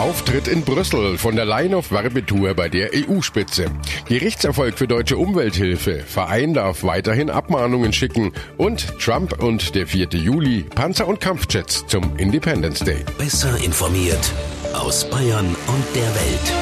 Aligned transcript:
Auftritt 0.00 0.48
in 0.48 0.62
Brüssel 0.62 1.18
von 1.18 1.36
der 1.36 1.44
Leyen 1.44 1.74
auf 1.74 1.92
Werbetour 1.92 2.54
bei 2.54 2.70
der 2.70 2.92
EU-Spitze. 2.94 3.66
Gerichtserfolg 4.08 4.78
für 4.78 4.88
deutsche 4.88 5.18
Umwelthilfe. 5.18 5.98
Verein 6.06 6.54
darf 6.54 6.84
weiterhin 6.84 7.28
Abmahnungen 7.28 7.92
schicken. 7.92 8.32
Und 8.56 8.98
Trump 8.98 9.42
und 9.42 9.74
der 9.74 9.86
4. 9.86 10.08
Juli. 10.12 10.62
Panzer 10.62 11.06
und 11.06 11.20
Kampfjets 11.20 11.86
zum 11.86 12.16
Independence 12.16 12.80
Day. 12.80 13.04
Besser 13.18 13.54
informiert 13.62 14.32
aus 14.72 15.04
Bayern 15.10 15.54
und 15.66 15.84
der 15.94 16.14
Welt. 16.14 16.52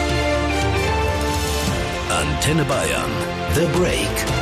Antenne 2.11 2.65
Bayern. 2.65 3.11
The 3.55 3.67
Break. 3.79 4.38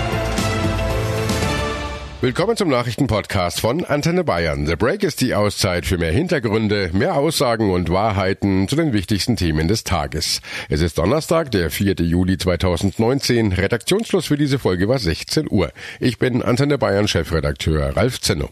Willkommen 2.22 2.56
zum 2.56 2.70
Nachrichtenpodcast 2.70 3.60
von 3.60 3.84
Antenne 3.84 4.24
Bayern. 4.24 4.66
The 4.66 4.74
Break 4.74 5.02
ist 5.02 5.20
die 5.20 5.34
Auszeit 5.34 5.84
für 5.84 5.98
mehr 5.98 6.12
Hintergründe, 6.12 6.88
mehr 6.94 7.14
Aussagen 7.14 7.70
und 7.70 7.90
Wahrheiten 7.90 8.68
zu 8.68 8.74
den 8.74 8.94
wichtigsten 8.94 9.36
Themen 9.36 9.68
des 9.68 9.84
Tages. 9.84 10.40
Es 10.70 10.80
ist 10.80 10.96
Donnerstag, 10.96 11.50
der 11.50 11.70
4. 11.70 11.96
Juli 11.96 12.38
2019. 12.38 13.52
Redaktionsschluss 13.52 14.26
für 14.26 14.38
diese 14.38 14.58
Folge 14.58 14.88
war 14.88 14.98
16 14.98 15.46
Uhr. 15.50 15.70
Ich 16.00 16.18
bin 16.18 16.40
Antenne 16.40 16.78
Bayern 16.78 17.06
Chefredakteur 17.06 17.94
Ralf 17.94 18.18
Zenno. 18.22 18.48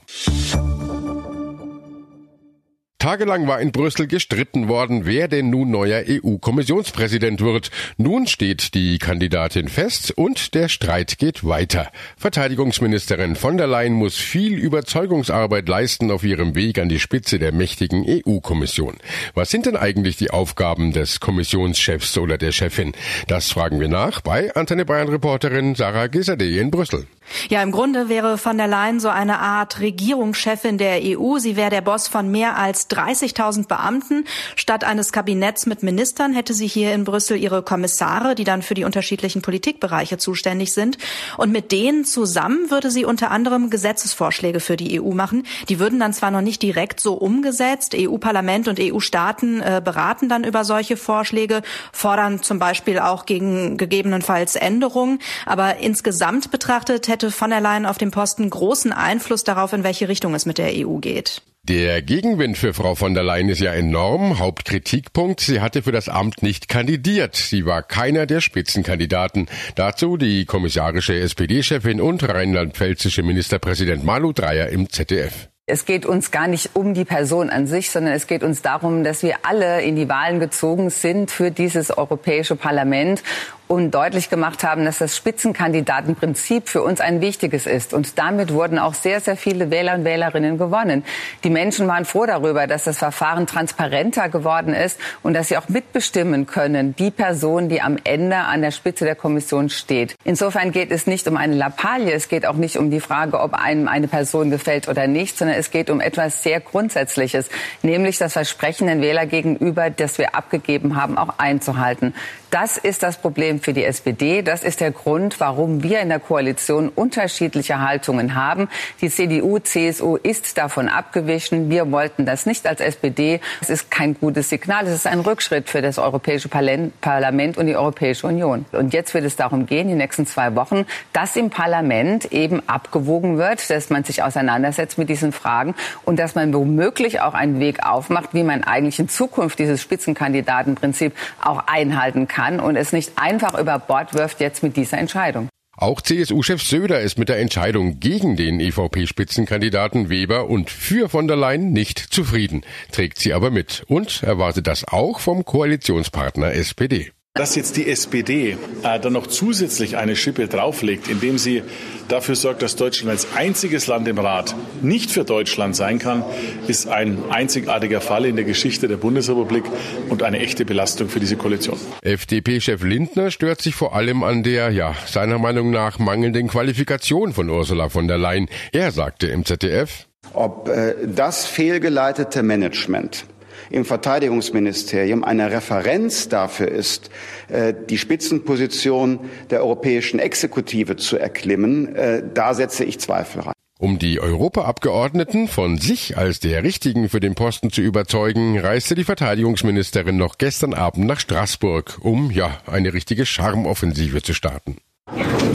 Tagelang 3.04 3.46
war 3.46 3.60
in 3.60 3.70
Brüssel 3.70 4.06
gestritten 4.06 4.66
worden, 4.66 5.04
wer 5.04 5.28
denn 5.28 5.50
nun 5.50 5.70
neuer 5.70 6.04
EU-Kommissionspräsident 6.08 7.42
wird. 7.42 7.70
Nun 7.98 8.26
steht 8.26 8.72
die 8.72 8.96
Kandidatin 8.96 9.68
fest 9.68 10.12
und 10.12 10.54
der 10.54 10.70
Streit 10.70 11.18
geht 11.18 11.46
weiter. 11.46 11.90
Verteidigungsministerin 12.16 13.36
von 13.36 13.58
der 13.58 13.66
Leyen 13.66 13.92
muss 13.92 14.16
viel 14.16 14.54
Überzeugungsarbeit 14.54 15.68
leisten 15.68 16.10
auf 16.10 16.24
ihrem 16.24 16.54
Weg 16.54 16.78
an 16.78 16.88
die 16.88 16.98
Spitze 16.98 17.38
der 17.38 17.52
mächtigen 17.52 18.06
EU-Kommission. 18.08 18.94
Was 19.34 19.50
sind 19.50 19.66
denn 19.66 19.76
eigentlich 19.76 20.16
die 20.16 20.30
Aufgaben 20.30 20.94
des 20.94 21.20
Kommissionschefs 21.20 22.16
oder 22.16 22.38
der 22.38 22.52
Chefin? 22.52 22.92
Das 23.28 23.50
fragen 23.50 23.80
wir 23.80 23.88
nach 23.88 24.22
bei 24.22 24.56
Antenne 24.56 24.86
Bayern 24.86 25.10
Reporterin 25.10 25.74
Sarah 25.74 26.06
Gesade 26.06 26.58
in 26.58 26.70
Brüssel. 26.70 27.06
Ja, 27.48 27.62
im 27.62 27.72
Grunde 27.72 28.08
wäre 28.08 28.38
von 28.38 28.56
der 28.58 28.66
Leyen 28.66 29.00
so 29.00 29.08
eine 29.08 29.38
Art 29.38 29.80
Regierungschefin 29.80 30.78
der 30.78 31.00
EU. 31.02 31.38
Sie 31.38 31.56
wäre 31.56 31.70
der 31.70 31.80
Boss 31.80 32.08
von 32.08 32.30
mehr 32.30 32.56
als 32.56 32.90
30.000 32.90 33.66
Beamten. 33.66 34.24
Statt 34.56 34.84
eines 34.84 35.12
Kabinetts 35.12 35.66
mit 35.66 35.82
Ministern 35.82 36.34
hätte 36.34 36.54
sie 36.54 36.66
hier 36.66 36.92
in 36.94 37.04
Brüssel 37.04 37.36
ihre 37.36 37.62
Kommissare, 37.62 38.34
die 38.34 38.44
dann 38.44 38.62
für 38.62 38.74
die 38.74 38.84
unterschiedlichen 38.84 39.42
Politikbereiche 39.42 40.18
zuständig 40.18 40.72
sind. 40.72 40.98
Und 41.36 41.50
mit 41.50 41.72
denen 41.72 42.04
zusammen 42.04 42.70
würde 42.70 42.90
sie 42.90 43.04
unter 43.04 43.30
anderem 43.30 43.70
Gesetzesvorschläge 43.70 44.60
für 44.60 44.76
die 44.76 45.00
EU 45.00 45.12
machen. 45.12 45.46
Die 45.68 45.78
würden 45.78 46.00
dann 46.00 46.12
zwar 46.12 46.30
noch 46.30 46.40
nicht 46.40 46.62
direkt 46.62 47.00
so 47.00 47.14
umgesetzt. 47.14 47.94
EU-Parlament 47.94 48.68
und 48.68 48.78
EU-Staaten 48.80 49.60
äh, 49.60 49.80
beraten 49.84 50.28
dann 50.28 50.44
über 50.44 50.64
solche 50.64 50.96
Vorschläge, 50.96 51.62
fordern 51.92 52.42
zum 52.42 52.58
Beispiel 52.58 52.98
auch 52.98 53.26
gegen 53.26 53.76
gegebenenfalls 53.76 54.56
Änderungen. 54.56 55.18
Aber 55.46 55.78
insgesamt 55.78 56.50
betrachtet 56.50 57.08
hätte 57.14 57.30
von 57.30 57.50
der 57.50 57.60
Leyen 57.60 57.86
auf 57.86 57.96
dem 57.96 58.10
Posten 58.10 58.50
großen 58.50 58.92
Einfluss 58.92 59.44
darauf, 59.44 59.72
in 59.72 59.84
welche 59.84 60.08
Richtung 60.08 60.34
es 60.34 60.46
mit 60.46 60.58
der 60.58 60.72
EU 60.74 60.96
geht. 60.96 61.42
Der 61.62 62.02
Gegenwind 62.02 62.58
für 62.58 62.74
Frau 62.74 62.96
von 62.96 63.14
der 63.14 63.22
Leyen 63.22 63.48
ist 63.48 63.60
ja 63.60 63.72
enorm. 63.72 64.40
Hauptkritikpunkt, 64.40 65.40
sie 65.40 65.60
hatte 65.60 65.82
für 65.82 65.92
das 65.92 66.08
Amt 66.08 66.42
nicht 66.42 66.68
kandidiert. 66.68 67.36
Sie 67.36 67.64
war 67.66 67.82
keiner 67.82 68.26
der 68.26 68.40
Spitzenkandidaten. 68.40 69.46
Dazu 69.76 70.16
die 70.16 70.44
kommissarische 70.44 71.14
SPD-Chefin 71.14 72.00
und 72.00 72.28
rheinland-pfälzische 72.28 73.22
Ministerpräsident 73.22 74.04
Malu 74.04 74.32
Dreyer 74.32 74.70
im 74.70 74.90
ZDF. 74.90 75.48
Es 75.66 75.86
geht 75.86 76.04
uns 76.04 76.30
gar 76.30 76.48
nicht 76.48 76.70
um 76.74 76.92
die 76.92 77.06
Person 77.06 77.48
an 77.48 77.66
sich, 77.66 77.90
sondern 77.90 78.12
es 78.12 78.26
geht 78.26 78.42
uns 78.42 78.60
darum, 78.60 79.02
dass 79.02 79.22
wir 79.22 79.36
alle 79.44 79.80
in 79.80 79.96
die 79.96 80.10
Wahlen 80.10 80.40
gezogen 80.40 80.90
sind 80.90 81.30
für 81.30 81.50
dieses 81.50 81.96
Europäische 81.96 82.56
Parlament 82.56 83.22
und 83.66 83.92
deutlich 83.92 84.28
gemacht 84.28 84.62
haben, 84.62 84.84
dass 84.84 84.98
das 84.98 85.16
Spitzenkandidatenprinzip 85.16 86.68
für 86.68 86.82
uns 86.82 87.00
ein 87.00 87.20
wichtiges 87.20 87.66
ist. 87.66 87.94
Und 87.94 88.18
damit 88.18 88.52
wurden 88.52 88.78
auch 88.78 88.94
sehr, 88.94 89.20
sehr 89.20 89.36
viele 89.36 89.70
Wähler 89.70 89.94
und 89.94 90.04
Wählerinnen 90.04 90.58
gewonnen. 90.58 91.04
Die 91.44 91.50
Menschen 91.50 91.88
waren 91.88 92.04
froh 92.04 92.26
darüber, 92.26 92.66
dass 92.66 92.84
das 92.84 92.98
Verfahren 92.98 93.46
transparenter 93.46 94.28
geworden 94.28 94.74
ist 94.74 94.98
und 95.22 95.34
dass 95.34 95.48
sie 95.48 95.56
auch 95.56 95.68
mitbestimmen 95.68 96.46
können, 96.46 96.94
die 96.96 97.10
Person, 97.10 97.68
die 97.68 97.80
am 97.80 97.96
Ende 98.04 98.36
an 98.36 98.60
der 98.60 98.70
Spitze 98.70 99.06
der 99.06 99.14
Kommission 99.14 99.70
steht. 99.70 100.14
Insofern 100.24 100.70
geht 100.70 100.90
es 100.90 101.06
nicht 101.06 101.26
um 101.26 101.36
eine 101.36 101.54
Lappalie, 101.54 102.12
es 102.12 102.28
geht 102.28 102.46
auch 102.46 102.56
nicht 102.56 102.76
um 102.76 102.90
die 102.90 103.00
Frage, 103.00 103.40
ob 103.40 103.54
einem 103.54 103.88
eine 103.88 104.08
Person 104.08 104.50
gefällt 104.50 104.88
oder 104.88 105.06
nicht, 105.06 105.38
sondern 105.38 105.56
es 105.56 105.70
geht 105.70 105.88
um 105.88 106.00
etwas 106.00 106.42
sehr 106.42 106.60
Grundsätzliches, 106.60 107.48
nämlich 107.82 108.18
das 108.18 108.34
Versprechen 108.34 108.88
den 108.88 109.00
Wähler 109.00 109.24
gegenüber, 109.24 109.88
das 109.88 110.18
wir 110.18 110.34
abgegeben 110.34 111.00
haben, 111.00 111.16
auch 111.16 111.38
einzuhalten. 111.38 112.14
Das 112.50 112.76
ist 112.76 113.02
das 113.02 113.16
Problem 113.16 113.53
für 113.60 113.72
die 113.72 113.84
SPD. 113.84 114.42
Das 114.42 114.64
ist 114.64 114.80
der 114.80 114.90
Grund, 114.90 115.40
warum 115.40 115.82
wir 115.82 116.00
in 116.00 116.08
der 116.08 116.20
Koalition 116.20 116.88
unterschiedliche 116.88 117.80
Haltungen 117.80 118.34
haben. 118.34 118.68
Die 119.00 119.10
CDU, 119.10 119.58
CSU 119.58 120.16
ist 120.16 120.56
davon 120.58 120.88
abgewichen. 120.88 121.70
Wir 121.70 121.90
wollten 121.90 122.26
das 122.26 122.46
nicht 122.46 122.66
als 122.66 122.80
SPD. 122.80 123.40
Es 123.60 123.70
ist 123.70 123.90
kein 123.90 124.14
gutes 124.14 124.48
Signal. 124.48 124.86
Es 124.86 124.94
ist 124.94 125.06
ein 125.06 125.20
Rückschritt 125.20 125.68
für 125.68 125.82
das 125.82 125.98
Europäische 125.98 126.48
Parlament 126.48 127.58
und 127.58 127.66
die 127.66 127.76
Europäische 127.76 128.26
Union. 128.26 128.64
Und 128.72 128.94
jetzt 128.94 129.14
wird 129.14 129.24
es 129.24 129.36
darum 129.36 129.66
gehen, 129.66 129.88
die 129.88 129.94
nächsten 129.94 130.26
zwei 130.26 130.54
Wochen, 130.54 130.86
dass 131.12 131.36
im 131.36 131.50
Parlament 131.50 132.32
eben 132.32 132.66
abgewogen 132.68 133.38
wird, 133.38 133.68
dass 133.70 133.90
man 133.90 134.04
sich 134.04 134.22
auseinandersetzt 134.22 134.98
mit 134.98 135.08
diesen 135.08 135.32
Fragen 135.32 135.74
und 136.04 136.18
dass 136.18 136.34
man 136.34 136.52
womöglich 136.54 137.20
auch 137.20 137.34
einen 137.34 137.60
Weg 137.60 137.84
aufmacht, 137.86 138.30
wie 138.32 138.42
man 138.42 138.64
eigentlich 138.64 138.98
in 138.98 139.08
Zukunft 139.08 139.58
dieses 139.58 139.82
Spitzenkandidatenprinzip 139.82 141.14
auch 141.42 141.64
einhalten 141.66 142.28
kann 142.28 142.60
und 142.60 142.76
es 142.76 142.92
nicht 142.92 143.12
einfach 143.16 143.43
über 143.52 143.78
Bord 143.78 144.14
wirft 144.14 144.40
jetzt 144.40 144.62
mit 144.62 144.76
dieser 144.76 144.98
Entscheidung. 144.98 145.48
Auch 145.76 146.00
CSU-Chef 146.00 146.62
Söder 146.62 147.00
ist 147.00 147.18
mit 147.18 147.28
der 147.28 147.40
Entscheidung 147.40 147.98
gegen 147.98 148.36
den 148.36 148.60
EVP-Spitzenkandidaten 148.60 150.08
Weber 150.08 150.48
und 150.48 150.70
für 150.70 151.08
von 151.08 151.26
der 151.26 151.36
Leyen 151.36 151.72
nicht 151.72 151.98
zufrieden, 151.98 152.64
trägt 152.92 153.18
sie 153.18 153.32
aber 153.32 153.50
mit 153.50 153.84
und 153.88 154.22
erwartet 154.22 154.68
das 154.68 154.86
auch 154.86 155.18
vom 155.18 155.44
Koalitionspartner 155.44 156.54
SPD. 156.54 157.10
Dass 157.36 157.56
jetzt 157.56 157.76
die 157.76 157.90
SPD 157.90 158.56
äh, 158.84 159.00
dann 159.00 159.12
noch 159.12 159.26
zusätzlich 159.26 159.96
eine 159.96 160.14
Schippe 160.14 160.46
drauflegt, 160.46 161.08
indem 161.08 161.36
sie 161.36 161.64
dafür 162.06 162.36
sorgt, 162.36 162.62
dass 162.62 162.76
Deutschland 162.76 163.10
als 163.10 163.34
einziges 163.34 163.88
Land 163.88 164.06
im 164.06 164.18
Rat 164.18 164.54
nicht 164.82 165.10
für 165.10 165.24
Deutschland 165.24 165.74
sein 165.74 165.98
kann, 165.98 166.22
ist 166.68 166.86
ein 166.86 167.18
einzigartiger 167.30 168.00
Fall 168.00 168.24
in 168.24 168.36
der 168.36 168.44
Geschichte 168.44 168.86
der 168.86 168.98
Bundesrepublik 168.98 169.64
und 170.10 170.22
eine 170.22 170.38
echte 170.38 170.64
Belastung 170.64 171.08
für 171.08 171.18
diese 171.18 171.34
Koalition. 171.34 171.76
FDP-Chef 172.02 172.84
Lindner 172.84 173.32
stört 173.32 173.60
sich 173.60 173.74
vor 173.74 173.96
allem 173.96 174.22
an 174.22 174.44
der, 174.44 174.70
ja, 174.70 174.94
seiner 175.04 175.40
Meinung 175.40 175.72
nach 175.72 175.98
mangelnden 175.98 176.46
Qualifikation 176.46 177.32
von 177.32 177.50
Ursula 177.50 177.88
von 177.88 178.06
der 178.06 178.16
Leyen. 178.16 178.48
Er 178.70 178.92
sagte 178.92 179.26
im 179.26 179.44
ZDF, 179.44 180.06
ob 180.34 180.68
äh, 180.68 180.94
das 181.04 181.46
fehlgeleitete 181.46 182.44
Management 182.44 183.26
im 183.70 183.84
Verteidigungsministerium 183.84 185.24
eine 185.24 185.50
Referenz 185.50 186.28
dafür 186.28 186.68
ist, 186.68 187.10
äh, 187.48 187.74
die 187.88 187.98
Spitzenposition 187.98 189.20
der 189.50 189.60
europäischen 189.60 190.18
Exekutive 190.18 190.96
zu 190.96 191.16
erklimmen, 191.16 191.94
äh, 191.94 192.22
da 192.32 192.54
setze 192.54 192.84
ich 192.84 193.00
Zweifel 193.00 193.42
rein. 193.42 193.54
Um 193.78 193.98
die 193.98 194.20
Europaabgeordneten 194.20 195.48
von 195.48 195.78
sich 195.78 196.16
als 196.16 196.40
der 196.40 196.62
Richtigen 196.62 197.08
für 197.08 197.20
den 197.20 197.34
Posten 197.34 197.70
zu 197.70 197.82
überzeugen, 197.82 198.58
reiste 198.58 198.94
die 198.94 199.04
Verteidigungsministerin 199.04 200.16
noch 200.16 200.38
gestern 200.38 200.74
Abend 200.74 201.06
nach 201.06 201.20
Straßburg, 201.20 201.98
um 202.00 202.30
ja 202.30 202.56
eine 202.66 202.94
richtige 202.94 203.26
Charmoffensive 203.26 204.22
zu 204.22 204.32
starten. 204.32 204.76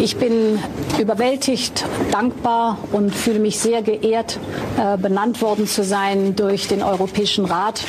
Ich 0.01 0.15
bin 0.15 0.59
überwältigt, 0.97 1.85
dankbar 2.11 2.77
und 2.93 3.13
fühle 3.13 3.39
mich 3.39 3.59
sehr 3.59 3.81
geehrt, 3.81 4.39
äh, 4.77 4.97
benannt 4.97 5.41
worden 5.41 5.67
zu 5.67 5.83
sein 5.83 6.37
durch 6.37 6.69
den 6.69 6.81
Europäischen 6.81 7.43
Rat 7.43 7.81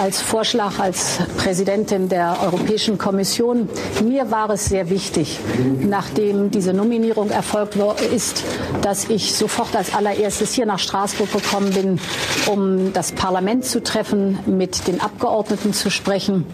als 0.00 0.20
Vorschlag 0.20 0.78
als 0.78 1.18
Präsidentin 1.38 2.08
der 2.08 2.36
Europäischen 2.44 2.96
Kommission. 2.96 3.68
Mir 4.04 4.30
war 4.30 4.50
es 4.50 4.66
sehr 4.66 4.88
wichtig, 4.88 5.40
nachdem 5.80 6.52
diese 6.52 6.72
Nominierung 6.72 7.30
erfolgt 7.30 7.76
ist, 8.14 8.44
dass 8.82 9.08
ich 9.10 9.34
sofort 9.34 9.74
als 9.74 9.94
allererstes 9.94 10.52
hier 10.54 10.66
nach 10.66 10.78
Straßburg 10.78 11.32
gekommen 11.32 11.72
bin, 11.72 12.00
um 12.46 12.92
das 12.92 13.12
Parlament 13.12 13.64
zu 13.64 13.82
treffen, 13.82 14.38
mit 14.46 14.86
den 14.86 15.00
Abgeordneten 15.00 15.72
zu 15.72 15.90
sprechen. 15.90 16.46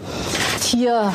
Hier 0.63 1.13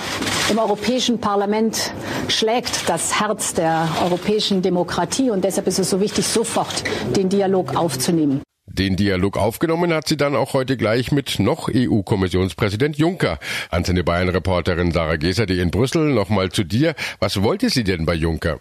im 0.50 0.58
Europäischen 0.58 1.18
Parlament 1.20 1.92
schlägt 2.28 2.88
das 2.88 3.20
Herz 3.20 3.54
der 3.54 3.63
europäischen 4.02 4.62
Demokratie 4.62 5.30
und 5.30 5.44
deshalb 5.44 5.66
ist 5.66 5.78
es 5.78 5.90
so 5.90 6.00
wichtig, 6.00 6.26
sofort 6.26 6.84
den 7.16 7.28
Dialog 7.28 7.76
aufzunehmen. 7.76 8.42
Den 8.66 8.96
Dialog 8.96 9.36
aufgenommen 9.36 9.92
hat 9.92 10.08
sie 10.08 10.16
dann 10.16 10.34
auch 10.34 10.52
heute 10.54 10.76
gleich 10.76 11.12
mit 11.12 11.38
noch 11.38 11.68
EU-Kommissionspräsident 11.72 12.96
Juncker. 12.96 13.38
Antenne 13.70 14.02
Bayern-Reporterin 14.02 14.90
Sarah 14.90 15.16
Geser, 15.16 15.46
die 15.46 15.60
in 15.60 15.70
Brüssel, 15.70 16.12
nochmal 16.12 16.50
zu 16.50 16.64
dir. 16.64 16.94
Was 17.20 17.42
wollte 17.42 17.70
sie 17.70 17.84
denn 17.84 18.06
bei 18.06 18.14
Juncker? 18.14 18.58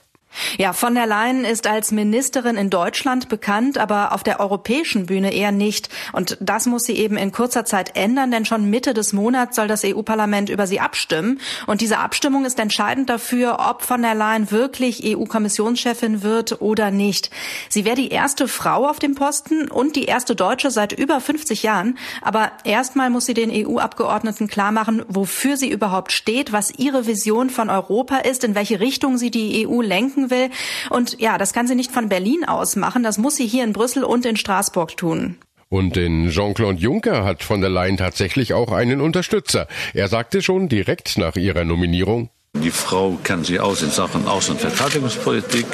Ja, 0.57 0.73
von 0.73 0.95
der 0.95 1.05
Leyen 1.05 1.45
ist 1.45 1.67
als 1.67 1.91
Ministerin 1.91 2.55
in 2.55 2.69
Deutschland 2.69 3.29
bekannt, 3.29 3.77
aber 3.77 4.13
auf 4.13 4.23
der 4.23 4.39
europäischen 4.39 5.05
Bühne 5.05 5.33
eher 5.33 5.51
nicht. 5.51 5.89
Und 6.11 6.37
das 6.39 6.65
muss 6.65 6.83
sie 6.83 6.93
eben 6.93 7.17
in 7.17 7.31
kurzer 7.31 7.65
Zeit 7.65 7.95
ändern, 7.95 8.31
denn 8.31 8.45
schon 8.45 8.69
Mitte 8.69 8.93
des 8.93 9.13
Monats 9.13 9.55
soll 9.55 9.67
das 9.67 9.83
EU-Parlament 9.83 10.49
über 10.49 10.67
sie 10.67 10.79
abstimmen. 10.79 11.39
Und 11.67 11.81
diese 11.81 11.99
Abstimmung 11.99 12.45
ist 12.45 12.59
entscheidend 12.59 13.09
dafür, 13.09 13.57
ob 13.69 13.83
von 13.83 14.01
der 14.01 14.15
Leyen 14.15 14.51
wirklich 14.51 15.03
EU-Kommissionschefin 15.05 16.23
wird 16.23 16.61
oder 16.61 16.91
nicht. 16.91 17.29
Sie 17.69 17.85
wäre 17.85 17.95
die 17.95 18.09
erste 18.09 18.47
Frau 18.47 18.87
auf 18.87 18.99
dem 18.99 19.15
Posten 19.15 19.69
und 19.69 19.95
die 19.95 20.05
erste 20.05 20.35
Deutsche 20.35 20.71
seit 20.71 20.93
über 20.93 21.19
50 21.19 21.63
Jahren. 21.63 21.97
Aber 22.21 22.51
erstmal 22.63 23.09
muss 23.09 23.25
sie 23.25 23.33
den 23.33 23.51
EU-Abgeordneten 23.51 24.47
klarmachen, 24.47 25.03
wofür 25.07 25.57
sie 25.57 25.69
überhaupt 25.69 26.11
steht, 26.11 26.51
was 26.51 26.71
ihre 26.77 27.07
Vision 27.07 27.49
von 27.49 27.69
Europa 27.69 28.17
ist, 28.17 28.43
in 28.43 28.55
welche 28.55 28.79
Richtung 28.79 29.17
sie 29.17 29.31
die 29.31 29.67
EU 29.67 29.81
lenken 29.81 30.22
lenken 30.23 30.31
will. 30.31 30.49
Und 30.89 31.19
ja, 31.19 31.37
das 31.37 31.53
kann 31.53 31.67
sie 31.67 31.75
nicht 31.75 31.91
von 31.91 32.09
Berlin 32.09 32.45
aus 32.45 32.75
machen. 32.75 33.03
Das 33.03 33.17
muss 33.17 33.35
sie 33.35 33.47
hier 33.47 33.63
in 33.63 33.73
Brüssel 33.73 34.03
und 34.03 34.25
in 34.25 34.37
Straßburg 34.37 34.97
tun. 34.97 35.37
Und 35.69 35.97
in 35.97 36.29
Jean-Claude 36.29 36.77
Juncker 36.77 37.23
hat 37.23 37.41
von 37.41 37.61
der 37.61 37.71
Leyen 37.71 37.97
tatsächlich 37.97 38.53
auch 38.53 38.71
einen 38.71 39.01
Unterstützer. 39.01 39.67
Er 39.95 40.07
sagte 40.07 40.43
schon 40.43 40.69
direkt 40.69 41.17
nach 41.17 41.35
ihrer 41.35 41.63
Nominierung, 41.63 42.29
die 42.63 42.71
Frau 42.71 43.19
kennt 43.23 43.45
sich 43.45 43.59
aus 43.59 43.81
in 43.81 43.89
Sachen 43.89 44.25
Außen- 44.25 44.51
und 44.51 44.61
Verteidigungspolitik, 44.61 45.65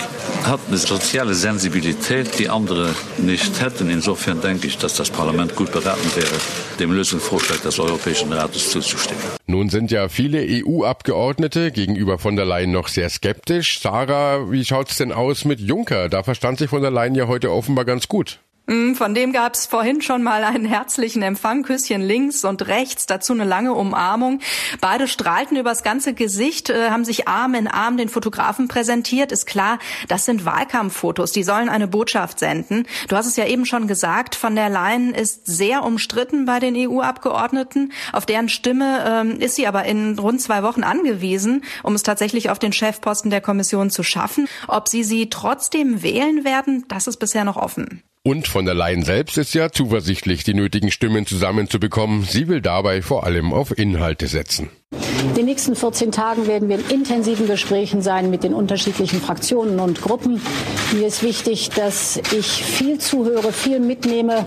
hat 0.43 0.59
eine 0.67 0.77
soziale 0.77 1.35
Sensibilität, 1.35 2.39
die 2.39 2.49
andere 2.49 2.95
nicht 3.17 3.61
hätten. 3.61 3.89
Insofern 3.89 4.41
denke 4.41 4.67
ich, 4.67 4.77
dass 4.77 4.95
das 4.95 5.09
Parlament 5.09 5.55
gut 5.55 5.71
beraten 5.71 6.09
wäre, 6.15 6.35
dem 6.79 6.91
Lösungsvorschlag 6.91 7.61
des 7.61 7.79
Europäischen 7.79 8.33
Rates 8.33 8.71
zuzustimmen. 8.71 9.21
Nun 9.45 9.69
sind 9.69 9.91
ja 9.91 10.09
viele 10.09 10.39
EU-Abgeordnete 10.41 11.71
gegenüber 11.71 12.17
von 12.17 12.35
der 12.35 12.45
Leyen 12.45 12.71
noch 12.71 12.87
sehr 12.87 13.09
skeptisch. 13.09 13.79
Sarah, 13.79 14.51
wie 14.51 14.65
schaut's 14.65 14.97
denn 14.97 15.11
aus 15.11 15.45
mit 15.45 15.59
Juncker? 15.59 16.09
Da 16.09 16.23
verstand 16.23 16.59
sich 16.59 16.69
von 16.69 16.81
der 16.81 16.91
Leyen 16.91 17.15
ja 17.15 17.27
heute 17.27 17.51
offenbar 17.51 17.85
ganz 17.85 18.07
gut. 18.07 18.39
Mm, 18.69 18.93
von 18.93 19.15
dem 19.15 19.33
gab 19.33 19.55
es 19.55 19.65
vorhin 19.65 19.99
schon 19.99 20.21
mal 20.21 20.43
einen 20.43 20.65
herzlichen 20.65 21.23
Empfang, 21.23 21.63
Küsschen 21.63 22.01
links 22.01 22.45
und 22.45 22.67
rechts, 22.67 23.07
dazu 23.07 23.33
eine 23.33 23.43
lange 23.43 23.73
Umarmung. 23.73 24.41
Beide 24.79 25.07
strahlten 25.07 25.57
übers 25.57 25.81
ganze 25.81 26.13
Gesicht, 26.13 26.69
äh, 26.69 26.91
haben 26.91 27.03
sich 27.03 27.27
Arm 27.27 27.55
in 27.55 27.67
Arm 27.67 27.97
den 27.97 28.09
Fotografen 28.09 28.67
präsentiert. 28.67 29.31
Ist 29.31 29.47
klar, 29.47 29.79
das 30.07 30.25
sind 30.25 30.45
Wahlkampffotos, 30.45 31.31
die 31.31 31.41
sollen 31.41 31.67
eine 31.67 31.87
Botschaft 31.87 32.37
senden. 32.37 32.85
Du 33.07 33.15
hast 33.15 33.25
es 33.25 33.37
ja 33.37 33.47
eben 33.47 33.65
schon 33.65 33.87
gesagt, 33.87 34.35
von 34.35 34.55
der 34.55 34.69
Leyen 34.69 35.15
ist 35.15 35.47
sehr 35.47 35.83
umstritten 35.83 36.45
bei 36.45 36.59
den 36.59 36.75
EU-Abgeordneten. 36.75 37.91
Auf 38.13 38.27
deren 38.27 38.49
Stimme 38.49 39.03
ähm, 39.03 39.39
ist 39.39 39.55
sie 39.55 39.65
aber 39.65 39.85
in 39.85 40.19
rund 40.19 40.41
zwei 40.41 40.61
Wochen 40.61 40.83
angewiesen, 40.83 41.63
um 41.81 41.95
es 41.95 42.03
tatsächlich 42.03 42.51
auf 42.51 42.59
den 42.59 42.71
Chefposten 42.71 43.31
der 43.31 43.41
Kommission 43.41 43.89
zu 43.89 44.03
schaffen. 44.03 44.47
Ob 44.67 44.87
sie 44.87 45.03
sie 45.03 45.31
trotzdem 45.31 46.03
wählen 46.03 46.45
werden, 46.45 46.85
das 46.87 47.07
ist 47.07 47.17
bisher 47.17 47.45
noch 47.45 47.57
offen. 47.57 48.03
Und 48.23 48.49
von 48.49 48.65
der 48.65 48.73
Leyen 48.73 49.03
selbst 49.03 49.37
ist 49.37 49.53
ja 49.53 49.71
zuversichtlich, 49.71 50.43
die 50.43 50.53
nötigen 50.53 50.91
Stimmen 50.91 51.25
zusammenzubekommen. 51.25 52.23
Sie 52.23 52.49
will 52.49 52.59
dabei 52.61 53.01
vor 53.01 53.23
allem 53.23 53.53
auf 53.53 53.77
Inhalte 53.77 54.27
setzen. 54.27 54.69
In 55.21 55.35
den 55.35 55.45
nächsten 55.45 55.73
14 55.73 56.11
Tagen 56.11 56.45
werden 56.45 56.67
wir 56.67 56.79
in 56.79 56.85
intensiven 56.89 57.47
Gesprächen 57.47 58.01
sein 58.01 58.29
mit 58.29 58.43
den 58.43 58.53
unterschiedlichen 58.53 59.21
Fraktionen 59.21 59.79
und 59.79 60.01
Gruppen. 60.01 60.41
Mir 60.93 61.07
ist 61.07 61.23
wichtig, 61.23 61.69
dass 61.69 62.17
ich 62.37 62.47
viel 62.47 62.99
zuhöre, 62.99 63.53
viel 63.53 63.79
mitnehme, 63.79 64.45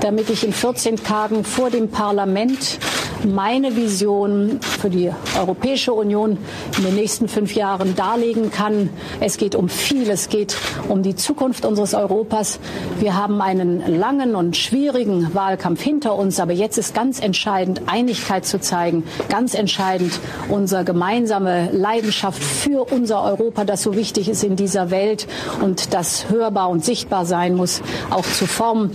damit 0.00 0.28
ich 0.28 0.44
in 0.44 0.52
14 0.52 0.96
Tagen 0.96 1.44
vor 1.44 1.70
dem 1.70 1.88
Parlament 1.88 2.78
meine 3.24 3.76
Vision 3.76 4.60
für 4.60 4.90
die 4.90 5.10
Europäische 5.38 5.92
Union 5.92 6.38
in 6.78 6.84
den 6.84 6.94
nächsten 6.94 7.28
fünf 7.28 7.54
Jahren 7.54 7.94
darlegen 7.96 8.50
kann. 8.50 8.90
Es 9.20 9.36
geht 9.36 9.54
um 9.54 9.68
viel. 9.68 10.08
Es 10.10 10.28
geht 10.28 10.56
um 10.88 11.02
die 11.02 11.16
Zukunft 11.16 11.64
unseres 11.64 11.94
Europas. 11.94 12.58
Wir 13.00 13.16
haben 13.16 13.40
einen 13.40 13.98
langen 13.98 14.34
und 14.34 14.56
schwierigen 14.56 15.34
Wahlkampf 15.34 15.82
hinter 15.82 16.14
uns, 16.16 16.40
aber 16.40 16.52
jetzt 16.52 16.78
ist 16.78 16.94
ganz 16.94 17.20
entscheidend, 17.20 17.82
Einigkeit 17.86 18.44
zu 18.46 18.60
zeigen, 18.60 19.04
ganz 19.28 19.54
entscheidend, 19.54 20.12
unsere 20.48 20.84
gemeinsame 20.84 21.70
Leidenschaft 21.72 22.42
für 22.42 22.92
unser 22.92 23.22
Europa, 23.22 23.64
das 23.64 23.82
so 23.82 23.94
wichtig 23.96 24.28
ist 24.28 24.44
in 24.44 24.56
dieser 24.56 24.90
Welt 24.90 25.26
und 25.62 25.94
das 25.94 26.28
hörbar 26.30 26.68
und 26.70 26.84
sichtbar 26.84 27.26
sein 27.26 27.54
muss, 27.54 27.82
auch 28.10 28.24
zu 28.24 28.46
formen. 28.46 28.92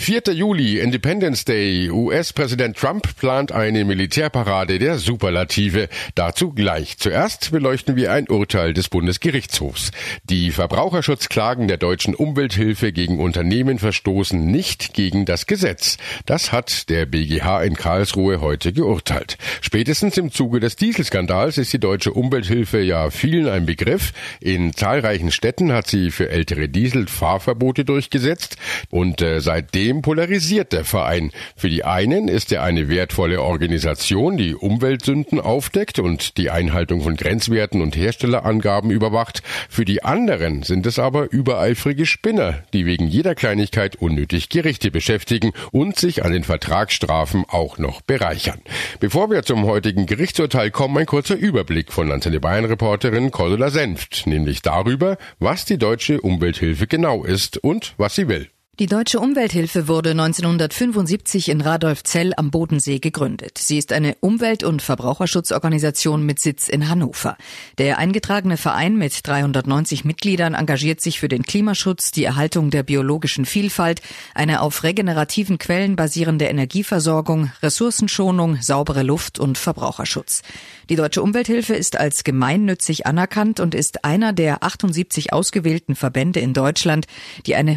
4. 0.00 0.32
Juli, 0.32 0.78
Independence 0.78 1.44
Day. 1.44 1.90
US-Präsident 1.90 2.74
Trump 2.74 3.16
plant 3.16 3.52
eine 3.52 3.84
Militärparade 3.84 4.78
der 4.78 4.96
Superlative. 4.96 5.90
Dazu 6.14 6.54
gleich. 6.54 6.96
Zuerst 6.96 7.50
beleuchten 7.50 7.96
wir 7.96 8.10
ein 8.10 8.26
Urteil 8.26 8.72
des 8.72 8.88
Bundesgerichtshofs. 8.88 9.90
Die 10.24 10.52
Verbraucherschutzklagen 10.52 11.68
der 11.68 11.76
deutschen 11.76 12.14
Umwelthilfe 12.14 12.92
gegen 12.92 13.20
Unternehmen 13.20 13.78
verstoßen 13.78 14.42
nicht 14.42 14.94
gegen 14.94 15.26
das 15.26 15.44
Gesetz. 15.44 15.98
Das 16.24 16.50
hat 16.50 16.88
der 16.88 17.04
BGH 17.04 17.62
in 17.62 17.76
Karlsruhe 17.76 18.40
heute 18.40 18.72
geurteilt. 18.72 19.36
Spätestens 19.60 20.16
im 20.16 20.32
Zuge 20.32 20.60
des 20.60 20.76
Dieselskandals 20.76 21.58
ist 21.58 21.74
die 21.74 21.78
deutsche 21.78 22.14
Umwelthilfe 22.14 22.80
ja 22.80 23.10
vielen 23.10 23.48
ein 23.48 23.66
Begriff. 23.66 24.14
In 24.40 24.72
zahlreichen 24.72 25.30
Städten 25.30 25.74
hat 25.74 25.88
sie 25.88 26.10
für 26.10 26.30
ältere 26.30 26.70
Diesel 26.70 27.06
Fahrverbote 27.06 27.84
durchgesetzt 27.84 28.56
und 28.88 29.20
äh, 29.20 29.40
seitdem 29.40 29.89
Seitdem 29.90 30.02
polarisiert 30.02 30.72
der 30.72 30.84
Verein. 30.84 31.32
Für 31.56 31.68
die 31.68 31.84
einen 31.84 32.28
ist 32.28 32.52
er 32.52 32.62
eine 32.62 32.88
wertvolle 32.88 33.42
Organisation, 33.42 34.36
die 34.36 34.54
Umweltsünden 34.54 35.40
aufdeckt 35.40 35.98
und 35.98 36.36
die 36.36 36.48
Einhaltung 36.48 37.00
von 37.00 37.16
Grenzwerten 37.16 37.82
und 37.82 37.96
Herstellerangaben 37.96 38.92
überwacht. 38.92 39.42
Für 39.68 39.84
die 39.84 40.04
anderen 40.04 40.62
sind 40.62 40.86
es 40.86 41.00
aber 41.00 41.32
übereifrige 41.32 42.06
Spinner, 42.06 42.62
die 42.72 42.86
wegen 42.86 43.08
jeder 43.08 43.34
Kleinigkeit 43.34 43.96
unnötig 43.96 44.48
Gerichte 44.48 44.92
beschäftigen 44.92 45.50
und 45.72 45.98
sich 45.98 46.24
an 46.24 46.30
den 46.30 46.44
Vertragsstrafen 46.44 47.44
auch 47.48 47.78
noch 47.78 48.00
bereichern. 48.00 48.60
Bevor 49.00 49.28
wir 49.28 49.42
zum 49.42 49.64
heutigen 49.66 50.06
Gerichtsurteil 50.06 50.70
kommen, 50.70 50.98
ein 50.98 51.06
kurzer 51.06 51.34
Überblick 51.34 51.92
von 51.92 52.12
Antenne 52.12 52.38
Bayern 52.38 52.66
Reporterin 52.66 53.32
Cordula 53.32 53.70
Senft, 53.70 54.28
nämlich 54.28 54.62
darüber, 54.62 55.18
was 55.40 55.64
die 55.64 55.78
deutsche 55.78 56.20
Umwelthilfe 56.20 56.86
genau 56.86 57.24
ist 57.24 57.58
und 57.58 57.94
was 57.96 58.14
sie 58.14 58.28
will. 58.28 58.50
Die 58.80 58.86
Deutsche 58.86 59.20
Umwelthilfe 59.20 59.88
wurde 59.88 60.12
1975 60.12 61.50
in 61.50 61.60
Radolfzell 61.60 62.32
am 62.38 62.50
Bodensee 62.50 62.98
gegründet. 62.98 63.58
Sie 63.58 63.76
ist 63.76 63.92
eine 63.92 64.16
Umwelt- 64.20 64.64
und 64.64 64.80
Verbraucherschutzorganisation 64.80 66.24
mit 66.24 66.40
Sitz 66.40 66.66
in 66.66 66.88
Hannover. 66.88 67.36
Der 67.76 67.98
eingetragene 67.98 68.56
Verein 68.56 68.96
mit 68.96 69.26
390 69.28 70.06
Mitgliedern 70.06 70.54
engagiert 70.54 71.02
sich 71.02 71.20
für 71.20 71.28
den 71.28 71.42
Klimaschutz, 71.42 72.10
die 72.10 72.24
Erhaltung 72.24 72.70
der 72.70 72.82
biologischen 72.82 73.44
Vielfalt, 73.44 74.00
eine 74.34 74.62
auf 74.62 74.82
regenerativen 74.82 75.58
Quellen 75.58 75.94
basierende 75.94 76.46
Energieversorgung, 76.46 77.52
Ressourcenschonung, 77.62 78.62
saubere 78.62 79.02
Luft 79.02 79.38
und 79.38 79.58
Verbraucherschutz. 79.58 80.40
Die 80.88 80.96
Deutsche 80.96 81.22
Umwelthilfe 81.22 81.74
ist 81.74 81.96
als 81.98 82.24
gemeinnützig 82.24 83.06
anerkannt 83.06 83.60
und 83.60 83.74
ist 83.74 84.06
einer 84.06 84.32
der 84.32 84.64
78 84.64 85.34
ausgewählten 85.34 85.94
Verbände 85.94 86.40
in 86.40 86.54
Deutschland, 86.54 87.06
die 87.44 87.56
eine 87.56 87.76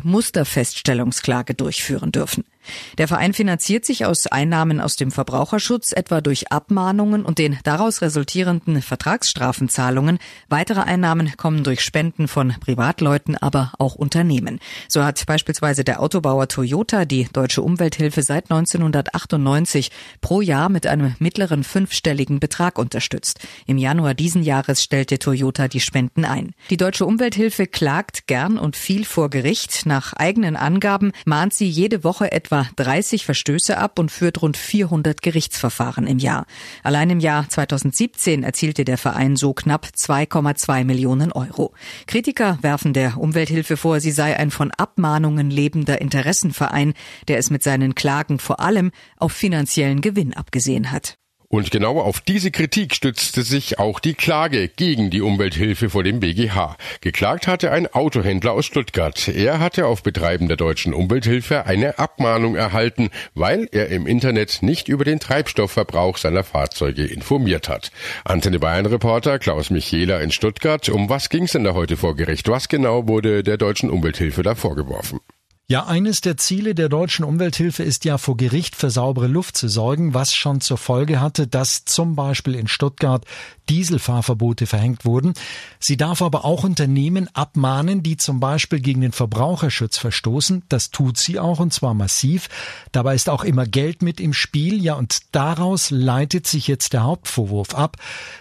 Musterfeststellungsklage 0.94 1.54
durchführen 1.56 2.12
dürfen. 2.12 2.44
Der 2.98 3.08
Verein 3.08 3.34
finanziert 3.34 3.86
sich 3.86 4.06
aus 4.06 4.28
Einnahmen 4.28 4.80
aus 4.80 4.96
dem 4.96 5.12
Verbraucherschutz, 5.12 5.92
etwa 5.92 6.22
durch 6.22 6.52
Abmahnungen 6.52 7.26
und 7.26 7.40
den 7.40 7.58
daraus 7.64 8.02
resultierenden 8.02 8.82
Vertragsstrafenzahlungen. 8.82 10.20
Weitere 10.50 10.82
Einnahmen 10.82 11.36
kommen 11.38 11.64
durch 11.64 11.82
Spenden 11.82 12.28
von 12.28 12.54
Privatleuten, 12.60 13.38
aber 13.38 13.74
auch 13.80 13.96
Unternehmen. 13.96 14.60
So 14.88 15.04
hat 15.04 15.26
beispielsweise 15.26 15.84
der 15.84 16.02
Autobauer 16.02 16.48
Toyota 16.48 17.06
die 17.06 17.28
Deutsche 17.34 17.62
Umwelthilfe 17.62 18.22
seit 18.22 18.52
1998 18.52 19.92
pro 20.22 20.42
Jahr 20.42 20.70
mit 20.70 20.88
einem 20.88 21.16
mittleren 21.20 21.64
fünfstelligen 21.64 22.40
Betrag 22.40 22.78
unterstützt. 22.78 23.40
Im 23.66 23.78
Januar 23.78 24.14
diesen 24.14 24.44
Jahres 24.44 24.84
stellte 24.84 25.20
Toyota 25.20 25.68
die 25.68 25.80
Spenden 25.80 26.26
ein. 26.26 26.54
Die 26.70 26.78
Deutsche 26.78 27.06
Umwelthilfe 27.06 27.68
klagt 27.68 28.28
gern 28.28 28.58
und 28.58 28.76
viel 28.76 29.06
vor 29.06 29.30
Gericht. 29.30 29.86
Nach 29.86 30.14
eigenen 30.14 30.56
Angaben 30.56 31.12
mahnt 31.26 31.54
sie 31.54 31.68
jede 31.68 32.04
Woche 32.04 32.32
etwa 32.32 32.53
etwa 32.54 32.68
30 32.76 33.26
Verstöße 33.26 33.78
ab 33.78 33.98
und 33.98 34.12
führt 34.12 34.42
rund 34.42 34.58
400 34.58 35.22
Gerichtsverfahren 35.22 36.06
im 36.06 36.20
Jahr. 36.20 36.46
Allein 36.84 37.10
im 37.10 37.20
Jahr 37.20 37.50
2017 37.50 38.44
erzielte 38.44 38.86
der 38.86 38.98
Verein 38.98 39.36
so 39.36 39.54
knapp 39.54 39.88
2,2 39.96 40.84
Millionen 40.84 41.32
Euro. 41.32 41.74
Kritiker 42.06 42.60
werfen 42.62 42.94
der 42.94 43.18
Umwelthilfe 43.18 43.76
vor, 43.76 44.00
sie 44.00 44.12
sei 44.12 44.38
ein 44.38 44.52
von 44.52 44.72
Abmahnungen 44.72 45.50
lebender 45.50 46.00
Interessenverein, 46.00 46.94
der 47.28 47.40
es 47.40 47.50
mit 47.50 47.64
seinen 47.64 47.96
Klagen 47.96 48.38
vor 48.38 48.60
allem 48.60 48.92
auf 49.18 49.32
finanziellen 49.32 50.02
Gewinn 50.02 50.34
abgesehen 50.34 50.92
hat. 50.92 51.18
Und 51.54 51.70
genau 51.70 52.00
auf 52.00 52.20
diese 52.20 52.50
Kritik 52.50 52.96
stützte 52.96 53.44
sich 53.44 53.78
auch 53.78 54.00
die 54.00 54.16
Klage 54.16 54.70
gegen 54.70 55.12
die 55.12 55.22
Umwelthilfe 55.22 55.92
vor 55.92 56.04
dem 56.04 56.20
BGH. 56.20 56.78
Geklagt 57.02 57.46
hatte 57.46 57.70
ein 57.70 57.86
Autohändler 57.86 58.54
aus 58.54 58.66
Stuttgart. 58.66 59.28
Er 59.28 59.60
hatte 59.60 59.86
auf 59.86 60.02
Betreiben 60.02 60.48
der 60.48 60.58
deutschen 60.58 60.96
Umwelthilfe 60.96 61.68
eine 61.68 62.00
Abmahnung 62.00 62.56
erhalten, 62.56 63.12
weil 63.36 63.70
er 63.72 63.90
im 63.90 64.08
Internet 64.08 64.64
nicht 64.64 64.88
über 64.88 65.06
den 65.06 65.20
Treibstoffverbrauch 65.20 66.18
seiner 66.18 66.44
Fahrzeuge 66.44 67.06
informiert 67.06 67.70
hat. 67.70 67.92
Antenne 68.26 68.58
Bayern 68.58 68.88
Reporter 68.88 69.38
Klaus 69.38 69.70
Michela 69.70 70.22
in 70.22 70.32
Stuttgart. 70.32 70.90
Um 70.90 71.08
was 71.08 71.30
ging 71.30 71.44
es 71.44 71.52
denn 71.52 71.66
da 71.66 71.76
heute 71.76 71.98
vor 71.98 72.16
Gericht? 72.16 72.50
Was 72.50 72.68
genau 72.68 73.08
wurde 73.08 73.44
der 73.44 73.58
deutschen 73.58 73.92
Umwelthilfe 73.92 74.42
da 74.42 74.56
vorgeworfen? 74.56 75.20
Ja, 75.70 75.86
eines 75.86 76.20
der 76.20 76.36
Ziele 76.36 76.76
der 76.76 76.90
deutschen 76.90 77.24
Umwelthilfe 77.24 77.84
ist 77.84 78.04
ja 78.04 78.18
vor 78.18 78.36
Gericht 78.36 78.76
für 78.76 78.90
saubere 78.90 79.28
Luft 79.28 79.56
zu 79.56 79.70
sorgen, 79.70 80.14
was 80.14 80.36
schon 80.36 80.60
zur 80.60 80.78
Folge 80.78 81.22
hatte, 81.22 81.48
dass 81.48 81.86
zum 81.86 82.18
Beispiel 82.18 82.56
in 82.56 82.68
Stuttgart 82.68 83.24
Dieselfahrverbote 83.70 84.68
verhängt 84.68 85.06
wurden. 85.06 85.34
Sie 85.80 85.96
darf 85.96 86.22
aber 86.22 86.44
auch 86.44 86.66
Unternehmen 86.66 87.30
abmahnen, 87.34 88.04
die 88.04 88.18
zum 88.18 88.42
Beispiel 88.42 88.82
gegen 88.82 89.00
den 89.00 89.14
Verbraucherschutz 89.14 89.98
verstoßen. 89.98 90.64
Das 90.68 90.92
tut 90.92 91.18
sie 91.18 91.40
auch 91.40 91.62
und 91.62 91.72
zwar 91.72 91.94
massiv. 91.94 92.50
Dabei 92.92 93.16
ist 93.16 93.30
auch 93.30 93.46
immer 93.46 93.66
Geld 93.66 94.02
mit 94.02 94.20
im 94.20 94.34
Spiel. 94.34 94.84
Ja, 94.84 94.96
und 94.96 95.20
daraus 95.32 95.92
leitet 95.92 96.46
sich 96.46 96.68
jetzt 96.68 96.92
der 96.92 97.04
Hauptvorwurf 97.04 97.74
ab. 97.74 97.96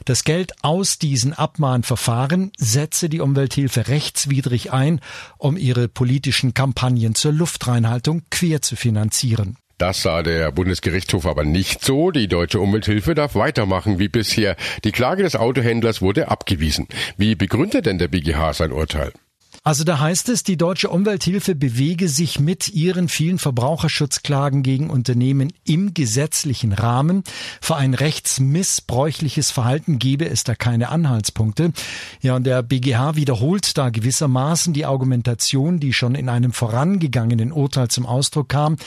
Das 0.07 0.25
Geld 0.25 0.55
aus 0.63 0.99
diesen 0.99 1.35
Abmahnverfahren 1.35 2.51
setze 2.59 3.09
die 3.09 3.21
Umwelthilfe 3.21 3.87
rechtswidrig 3.87 4.73
ein, 4.73 5.01
um 5.39 5.57
ihre 5.57 5.87
politischen 5.87 6.53
Kampagnen 6.53 7.12
Maßnahmen 7.13 7.15
zur 7.15 7.33
Luftreinhaltung 7.33 8.23
quer 8.31 8.63
zu 8.63 8.77
finanzieren. 8.77 9.57
Das 9.79 10.03
sah 10.03 10.23
der 10.23 10.53
Bundesgerichtshof 10.53 11.27
aber 11.27 11.45
nicht 11.45 11.85
so. 11.85 12.11
Die 12.11 12.29
deutsche 12.29 12.61
Umwelthilfe 12.61 13.15
darf 13.15 13.35
weitermachen 13.35 13.99
wie 13.99 14.09
bisher. 14.09 14.57
Die 14.85 14.93
Klage 14.93 15.23
des 15.23 15.35
Autohändlers 15.35 16.03
wurde 16.03 16.29
abgewiesen. 16.29 16.87
Wie 17.17 17.35
begründet 17.35 17.87
denn 17.87 17.99
der 17.99 18.09
BGH 18.09 18.53
sein 18.53 18.73
Urteil? 18.73 19.13
Also 19.65 19.85
da 19.85 20.01
heißt 20.01 20.29
es, 20.29 20.43
die 20.43 20.57
deutsche 20.57 20.91
Umwelthilfe 20.91 21.55
bewege 21.55 22.09
sich 22.09 22.41
mit 22.41 22.71
ihren 22.71 23.09
vielen 23.09 23.39
Verbraucherschutzklagen 23.39 24.65
gegen 24.65 24.91
Unternehmen 24.91 25.53
im 25.65 25.95
gesetzlichen 25.95 26.73
Rahmen. 26.73 27.23
Für 27.61 27.77
ein 27.77 27.95
rechtsmissbräuchliches 27.95 29.53
Verhalten 29.53 30.01
gebe 30.01 30.29
es 30.29 30.43
da 30.43 30.57
keine 30.57 30.89
Anhaltspunkte. 30.89 31.73
Ja, 32.23 32.35
und 32.35 32.45
der 32.45 32.65
BGH 32.65 33.15
wiederholt 33.15 33.79
da 33.79 33.91
gewissermaßen 33.91 34.73
die 34.73 34.85
Argumentation, 34.85 35.79
die 35.79 35.93
schon 35.93 36.17
in 36.17 36.29
einem 36.29 36.53
vorangegangenen 36.53 37.53
Urteil 37.53 37.87
zum 37.87 38.05
Ausdruck 38.05 38.49
kam. 38.49 38.79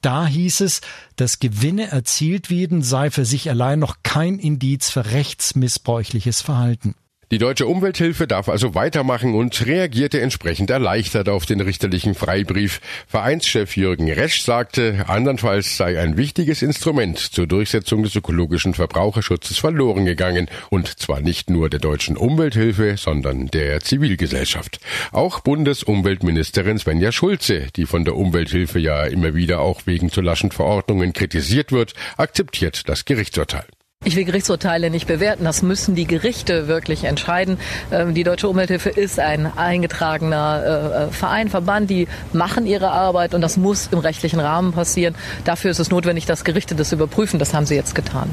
Da 0.00 0.26
hieß 0.26 0.62
es, 0.62 0.80
dass 1.16 1.40
Gewinne 1.40 1.90
erzielt 1.90 2.48
werden, 2.48 2.82
sei 2.82 3.10
für 3.10 3.26
sich 3.26 3.50
allein 3.50 3.80
noch 3.80 3.96
kein 4.02 4.38
Indiz 4.38 4.88
für 4.88 5.12
rechtsmissbräuchliches 5.12 6.40
Verhalten. 6.40 6.94
Die 7.32 7.38
deutsche 7.38 7.66
Umwelthilfe 7.66 8.26
darf 8.26 8.50
also 8.50 8.74
weitermachen 8.74 9.34
und 9.34 9.64
reagierte 9.64 10.20
entsprechend 10.20 10.68
erleichtert 10.68 11.30
auf 11.30 11.46
den 11.46 11.62
richterlichen 11.62 12.14
Freibrief. 12.14 12.82
Vereinschef 13.08 13.74
Jürgen 13.74 14.12
Resch 14.12 14.42
sagte, 14.42 15.06
andernfalls 15.08 15.78
sei 15.78 15.98
ein 15.98 16.18
wichtiges 16.18 16.60
Instrument 16.60 17.18
zur 17.18 17.46
Durchsetzung 17.46 18.02
des 18.02 18.14
ökologischen 18.16 18.74
Verbraucherschutzes 18.74 19.56
verloren 19.56 20.04
gegangen 20.04 20.50
und 20.68 20.88
zwar 21.00 21.22
nicht 21.22 21.48
nur 21.48 21.70
der 21.70 21.80
deutschen 21.80 22.18
Umwelthilfe, 22.18 22.98
sondern 22.98 23.46
der 23.46 23.80
Zivilgesellschaft. 23.80 24.78
Auch 25.10 25.40
Bundesumweltministerin 25.40 26.76
Svenja 26.76 27.12
Schulze, 27.12 27.68
die 27.76 27.86
von 27.86 28.04
der 28.04 28.16
Umwelthilfe 28.16 28.78
ja 28.78 29.04
immer 29.04 29.34
wieder 29.34 29.60
auch 29.60 29.86
wegen 29.86 30.10
zu 30.10 30.20
laschen 30.20 30.50
Verordnungen 30.50 31.14
kritisiert 31.14 31.72
wird, 31.72 31.94
akzeptiert 32.18 32.90
das 32.90 33.06
Gerichtsurteil. 33.06 33.64
Ich 34.04 34.16
will 34.16 34.24
Gerichtsurteile 34.24 34.90
nicht 34.90 35.06
bewerten. 35.06 35.44
Das 35.44 35.62
müssen 35.62 35.94
die 35.94 36.06
Gerichte 36.06 36.66
wirklich 36.66 37.04
entscheiden. 37.04 37.58
Ähm, 37.92 38.14
die 38.14 38.24
Deutsche 38.24 38.48
Umwelthilfe 38.48 38.90
ist 38.90 39.20
ein 39.20 39.46
eingetragener 39.56 40.62
äh, 40.64 41.04
äh, 41.04 41.12
Verein, 41.12 41.48
Verband. 41.48 41.88
Die 41.88 42.08
machen 42.32 42.66
ihre 42.66 42.90
Arbeit 42.90 43.32
und 43.34 43.42
das 43.42 43.56
muss 43.56 43.88
im 43.92 43.98
rechtlichen 43.98 44.40
Rahmen 44.40 44.72
passieren. 44.72 45.14
Dafür 45.44 45.70
ist 45.70 45.78
es 45.78 45.90
notwendig, 45.90 46.26
dass 46.26 46.42
Gerichte 46.42 46.74
das 46.74 46.92
überprüfen. 46.92 47.38
Das 47.38 47.54
haben 47.54 47.66
sie 47.66 47.76
jetzt 47.76 47.94
getan. 47.94 48.28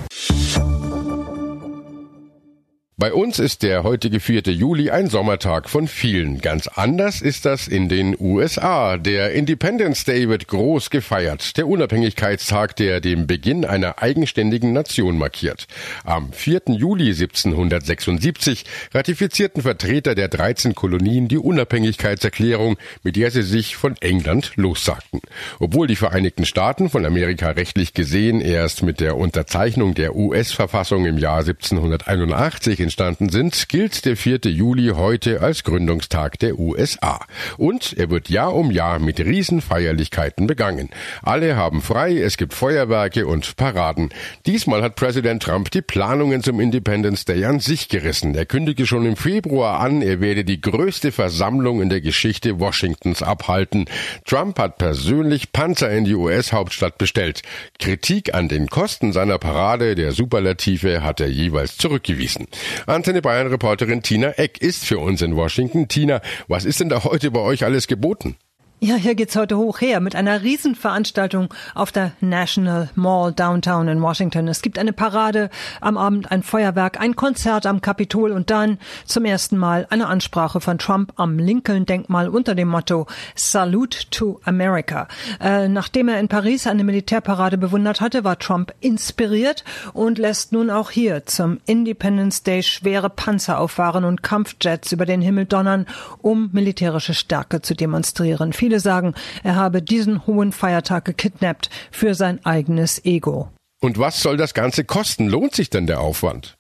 Bei 3.00 3.14
uns 3.14 3.40
ist 3.40 3.64
der 3.64 3.84
heutige 3.84 4.20
4. 4.20 4.42
Juli 4.48 4.90
ein 4.90 5.08
Sommertag 5.08 5.70
von 5.70 5.88
vielen. 5.88 6.42
Ganz 6.42 6.68
anders 6.68 7.22
ist 7.22 7.46
das 7.46 7.70
in 7.70 7.88
den 7.88 8.14
USA. 8.20 8.98
Der 8.98 9.32
Independence 9.32 10.04
Day 10.04 10.28
wird 10.28 10.50
groß 10.50 10.90
gefeiert. 10.90 11.56
Der 11.56 11.70
Unabhängigkeitstag, 11.70 12.76
der 12.76 13.00
den 13.00 13.26
Beginn 13.26 13.64
einer 13.64 14.04
eigenständigen 14.04 14.74
Nation 14.74 15.18
markiert. 15.18 15.68
Am 16.04 16.34
4. 16.34 16.64
Juli 16.72 17.12
1776 17.12 18.66
ratifizierten 18.94 19.62
Vertreter 19.64 20.14
der 20.14 20.28
13 20.28 20.76
Kolonien 20.76 21.30
die 21.30 21.38
Unabhängigkeitserklärung, 21.38 22.76
mit 23.04 23.16
der 23.16 23.32
sie 23.32 23.44
sich 23.44 23.78
von 23.78 23.96
England 24.02 24.52
lossagten. 24.58 25.22
Obwohl 25.60 25.88
die 25.88 25.96
Vereinigten 25.96 26.46
Staaten 26.46 26.90
von 26.90 27.06
Amerika 27.06 27.52
rechtlich 27.52 27.94
gesehen 27.94 28.42
erst 28.42 28.84
mit 28.84 29.00
der 29.00 29.16
Unterzeichnung 29.16 29.94
der 29.94 30.18
US-Verfassung 30.18 31.06
im 31.06 31.18
Jahr 31.18 31.40
1781 31.40 32.89
entstanden 32.90 33.30
sind, 33.30 33.70
gilt 33.70 34.04
der 34.06 34.18
4. 34.18 34.40
Juli 34.46 34.94
heute 34.96 35.42
als 35.42 35.64
Gründungstag 35.64 36.40
der 36.40 36.58
USA. 36.58 37.20
Und 37.56 37.94
er 37.96 38.10
wird 38.10 38.30
Jahr 38.30 38.56
um 38.56 38.72
Jahr 38.72 38.98
mit 38.98 39.20
Riesenfeierlichkeiten 39.20 40.48
begangen. 40.48 40.90
Alle 41.22 41.56
haben 41.56 41.84
frei, 41.84 42.18
es 42.18 42.36
gibt 42.36 42.56
Feuerwerke 42.56 43.28
und 43.28 43.58
Paraden. 43.58 44.10
Diesmal 44.48 44.82
hat 44.82 44.96
Präsident 44.96 45.44
Trump 45.44 45.70
die 45.70 45.84
Planungen 45.84 46.42
zum 46.42 46.60
Independence 46.60 47.26
Day 47.26 47.46
an 47.46 47.60
sich 47.60 47.90
gerissen. 47.90 48.34
Er 48.34 48.48
kündigte 48.48 48.88
schon 48.88 49.06
im 49.06 49.16
Februar 49.16 49.82
an, 49.82 50.02
er 50.02 50.20
werde 50.20 50.44
die 50.44 50.60
größte 50.60 51.12
Versammlung 51.12 51.84
in 51.84 51.90
der 51.90 52.02
Geschichte 52.02 52.60
Washingtons 52.60 53.22
abhalten. 53.22 53.86
Trump 54.26 54.58
hat 54.58 54.80
persönlich 54.80 55.52
Panzer 55.52 55.92
in 55.92 56.06
die 56.06 56.16
US-Hauptstadt 56.16 56.98
bestellt. 56.98 57.44
Kritik 57.78 58.34
an 58.34 58.48
den 58.48 58.68
Kosten 58.68 59.14
seiner 59.14 59.38
Parade 59.38 59.94
der 59.94 60.12
Superlative 60.12 61.04
hat 61.04 61.20
er 61.20 61.30
jeweils 61.30 61.78
zurückgewiesen. 61.78 62.48
Antenne 62.86 63.22
Bayern 63.22 63.48
Reporterin 63.48 64.02
Tina 64.02 64.32
Eck 64.32 64.62
ist 64.62 64.86
für 64.86 65.00
uns 65.00 65.22
in 65.22 65.36
Washington. 65.36 65.88
Tina, 65.88 66.22
was 66.48 66.66
ist 66.66 66.80
denn 66.80 66.90
da 66.90 67.04
heute 67.04 67.32
bei 67.32 67.42
euch 67.42 67.64
alles 67.64 67.88
geboten? 67.88 68.38
Ja, 68.82 68.96
hier 68.96 69.16
geht's 69.16 69.36
heute 69.36 69.58
hoch 69.58 69.82
her 69.82 70.00
mit 70.00 70.16
einer 70.16 70.42
Riesenveranstaltung 70.42 71.54
auf 71.76 71.92
der 71.92 72.14
National 72.22 72.90
Mall 72.96 73.34
Downtown 73.34 73.90
in 73.90 74.02
Washington. 74.02 74.48
Es 74.48 74.62
gibt 74.62 74.80
eine 74.80 74.94
Parade, 74.94 75.50
am 75.82 75.98
Abend 75.98 76.32
ein 76.32 76.44
Feuerwerk, 76.44 76.98
ein 76.98 77.18
Konzert 77.18 77.66
am 77.66 77.82
Kapitol 77.82 78.32
und 78.32 78.50
dann 78.50 78.78
zum 79.04 79.26
ersten 79.26 79.58
Mal 79.58 79.86
eine 79.90 80.08
Ansprache 80.08 80.62
von 80.62 80.78
Trump 80.78 81.12
am 81.18 81.40
Lincoln-Denkmal 81.40 82.30
unter 82.30 82.56
dem 82.56 82.70
Motto 82.70 83.06
Salute 83.36 84.10
to 84.12 84.40
America. 84.46 85.10
Äh, 85.42 85.68
nachdem 85.68 86.08
er 86.08 86.22
in 86.22 86.30
Paris 86.30 86.66
eine 86.66 86.86
Militärparade 86.86 87.58
bewundert 87.58 88.00
hatte, 88.00 88.24
war 88.24 88.40
Trump 88.40 88.74
inspiriert 88.80 89.66
und 89.92 90.18
lässt 90.18 90.54
nun 90.54 90.70
auch 90.70 90.90
hier 90.90 91.26
zum 91.26 91.60
Independence 91.66 92.44
Day 92.44 92.64
schwere 92.64 93.10
Panzer 93.10 93.60
auffahren 93.60 94.06
und 94.06 94.24
Kampfjets 94.24 94.94
über 94.94 95.06
den 95.06 95.22
Himmel 95.22 95.48
donnern, 95.48 95.86
um 96.22 96.50
militärische 96.54 97.14
Stärke 97.14 97.62
zu 97.62 97.76
demonstrieren. 97.76 98.54
Viele 98.54 98.69
Viele 98.70 98.82
sagen, 98.82 99.16
er 99.42 99.56
habe 99.56 99.82
diesen 99.82 100.28
hohen 100.28 100.52
Feiertag 100.52 101.04
gekidnappt 101.04 101.72
für 101.90 102.14
sein 102.14 102.46
eigenes 102.46 103.04
Ego. 103.04 103.50
Und 103.82 103.98
was 103.98 104.22
soll 104.22 104.38
das 104.38 104.54
Ganze 104.54 104.84
kosten? 104.84 105.28
Lohnt 105.28 105.56
sich 105.56 105.72
denn 105.72 105.88
der 105.88 106.02
Aufwand? 106.02 106.59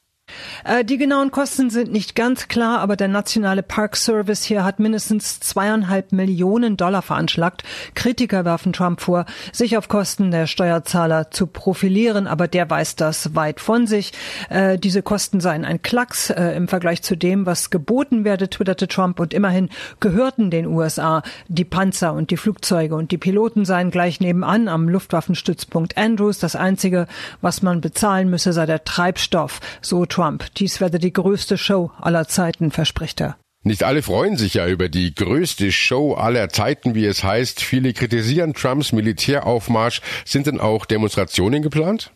Äh, 0.63 0.85
die 0.85 0.97
genauen 0.97 1.31
Kosten 1.31 1.69
sind 1.69 1.91
nicht 1.91 2.15
ganz 2.15 2.47
klar, 2.47 2.79
aber 2.79 2.95
der 2.95 3.07
nationale 3.07 3.63
Park 3.63 3.95
Service 3.95 4.43
hier 4.43 4.63
hat 4.63 4.79
mindestens 4.79 5.39
zweieinhalb 5.39 6.11
Millionen 6.11 6.77
Dollar 6.77 7.01
veranschlagt. 7.01 7.63
Kritiker 7.95 8.45
werfen 8.45 8.73
Trump 8.73 9.01
vor, 9.01 9.25
sich 9.51 9.77
auf 9.77 9.87
Kosten 9.87 10.31
der 10.31 10.47
Steuerzahler 10.47 11.31
zu 11.31 11.47
profilieren, 11.47 12.27
aber 12.27 12.47
der 12.47 12.69
weist 12.69 13.01
das 13.01 13.35
weit 13.35 13.59
von 13.59 13.87
sich. 13.87 14.11
Äh, 14.49 14.77
diese 14.77 15.01
Kosten 15.01 15.39
seien 15.39 15.65
ein 15.65 15.81
Klacks 15.81 16.29
äh, 16.29 16.55
im 16.55 16.67
Vergleich 16.67 17.01
zu 17.01 17.15
dem, 17.15 17.45
was 17.45 17.69
geboten 17.69 18.23
werde, 18.23 18.49
twitterte 18.49 18.87
Trump. 18.87 19.19
Und 19.19 19.33
immerhin 19.33 19.69
gehörten 19.99 20.51
den 20.51 20.67
USA 20.67 21.23
die 21.47 21.65
Panzer 21.65 22.13
und 22.13 22.31
die 22.31 22.37
Flugzeuge 22.37 22.95
und 22.95 23.11
die 23.11 23.17
Piloten 23.17 23.65
seien 23.65 23.91
gleich 23.91 24.19
nebenan 24.19 24.67
am 24.67 24.89
Luftwaffenstützpunkt 24.89 25.97
Andrews. 25.97 26.39
Das 26.39 26.55
Einzige, 26.55 27.07
was 27.41 27.61
man 27.61 27.81
bezahlen 27.81 28.29
müsse, 28.29 28.53
sei 28.53 28.65
der 28.65 28.83
Treibstoff, 28.83 29.59
so 29.81 30.05
Trump 30.05 30.18
Trump. 30.19 30.53
Dies 30.55 30.81
werde 30.81 30.99
die 30.99 31.13
größte 31.13 31.57
Show 31.57 31.91
aller 31.97 32.27
Zeiten, 32.27 32.71
verspricht 32.71 33.21
er. 33.21 33.37
Nicht 33.63 33.83
alle 33.83 34.01
freuen 34.01 34.35
sich 34.35 34.55
ja 34.55 34.67
über 34.67 34.89
die 34.89 35.15
größte 35.15 35.71
Show 35.71 36.13
aller 36.13 36.49
Zeiten, 36.49 36.93
wie 36.93 37.05
es 37.05 37.23
heißt. 37.23 37.61
Viele 37.61 37.93
kritisieren 37.93 38.53
Trumps 38.53 38.91
Militäraufmarsch. 38.91 40.01
Sind 40.25 40.47
denn 40.47 40.59
auch 40.59 40.85
Demonstrationen 40.85 41.61
geplant? 41.61 42.11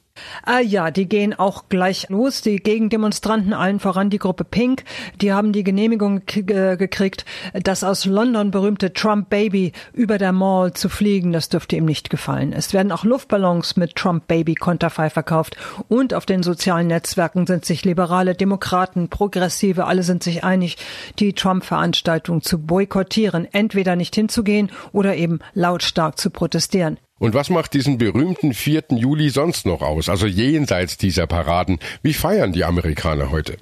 Ah 0.45 0.59
ja, 0.59 0.91
die 0.91 1.07
gehen 1.07 1.33
auch 1.33 1.69
gleich 1.69 2.09
los. 2.09 2.41
Die 2.41 2.57
Gegendemonstranten, 2.57 3.53
allen 3.53 3.79
voran 3.79 4.09
die 4.09 4.19
Gruppe 4.19 4.43
Pink, 4.43 4.83
die 5.21 5.33
haben 5.33 5.53
die 5.53 5.63
Genehmigung 5.63 6.21
äh, 6.35 6.77
gekriegt, 6.77 7.25
das 7.53 7.83
aus 7.83 8.05
London 8.05 8.51
berühmte 8.51 8.93
Trump 8.93 9.29
Baby 9.29 9.71
über 9.93 10.17
der 10.17 10.31
Mall 10.31 10.73
zu 10.73 10.89
fliegen. 10.89 11.31
Das 11.31 11.49
dürfte 11.49 11.77
ihm 11.77 11.85
nicht 11.85 12.09
gefallen. 12.09 12.53
Es 12.53 12.73
werden 12.73 12.91
auch 12.91 13.03
Luftballons 13.03 13.75
mit 13.75 13.95
Trump 13.95 14.27
Baby 14.27 14.55
Konterfei 14.55 15.09
verkauft 15.09 15.57
und 15.87 16.13
auf 16.13 16.25
den 16.25 16.43
sozialen 16.43 16.87
Netzwerken 16.87 17.47
sind 17.47 17.65
sich 17.65 17.85
liberale 17.85 18.35
Demokraten, 18.35 19.09
Progressive, 19.09 19.85
alle 19.85 20.03
sind 20.03 20.23
sich 20.23 20.43
einig, 20.43 20.77
die 21.19 21.33
Trump-Veranstaltung 21.33 22.41
zu 22.41 22.59
boykottieren, 22.59 23.47
entweder 23.51 23.95
nicht 23.95 24.13
hinzugehen 24.15 24.71
oder 24.91 25.15
eben 25.15 25.39
lautstark 25.53 26.19
zu 26.19 26.29
protestieren. 26.29 26.99
Und 27.19 27.33
was 27.33 27.49
macht 27.49 27.73
diesen 27.73 27.97
berühmten 27.97 28.53
4. 28.53 28.85
Juli 28.89 29.29
sonst 29.29 29.65
noch 29.65 29.81
aus, 29.81 30.09
also 30.09 30.25
jenseits 30.25 30.97
dieser 30.97 31.27
Paraden? 31.27 31.79
Wie 32.01 32.13
feiern 32.13 32.53
die 32.53 32.65
Amerikaner 32.65 33.31
heute? 33.31 33.57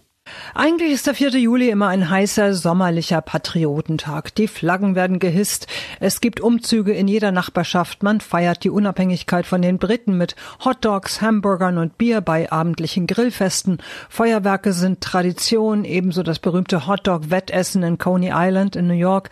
Eigentlich 0.53 0.91
ist 0.91 1.07
der 1.07 1.15
4. 1.15 1.29
Juli 1.31 1.69
immer 1.69 1.87
ein 1.87 2.09
heißer 2.09 2.53
sommerlicher 2.53 3.21
Patriotentag. 3.21 4.35
Die 4.35 4.47
Flaggen 4.47 4.95
werden 4.95 5.19
gehisst. 5.19 5.67
Es 5.99 6.19
gibt 6.19 6.41
Umzüge 6.41 6.91
in 6.91 7.07
jeder 7.07 7.31
Nachbarschaft. 7.31 8.03
Man 8.03 8.19
feiert 8.19 8.63
die 8.63 8.69
Unabhängigkeit 8.69 9.45
von 9.45 9.61
den 9.61 9.77
Briten 9.77 10.17
mit 10.17 10.35
Hotdogs, 10.63 11.21
Hamburgern 11.21 11.77
und 11.77 11.97
Bier 11.97 12.21
bei 12.21 12.51
abendlichen 12.51 13.07
Grillfesten. 13.07 13.77
Feuerwerke 14.09 14.73
sind 14.73 15.01
Tradition, 15.01 15.85
ebenso 15.85 16.21
das 16.21 16.39
berühmte 16.39 16.85
Hotdog-Wettessen 16.85 17.83
in 17.83 17.97
Coney 17.97 18.31
Island 18.33 18.75
in 18.75 18.87
New 18.87 18.93
York. 18.93 19.29